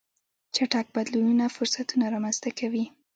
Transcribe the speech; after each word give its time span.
چټک 0.55 0.87
بدلونونه 0.95 1.45
فرصتونه 1.55 2.05
رامنځته 2.13 2.49
کوي. 2.59 2.85